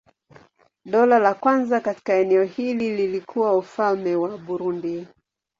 Dola 0.85 1.19
la 1.19 1.33
kwanza 1.33 1.79
katika 1.81 2.13
eneo 2.13 2.43
hili 2.43 2.95
lilikuwa 2.95 3.57
Ufalme 3.57 4.15
wa 4.15 4.37
Burundi. 4.37 5.07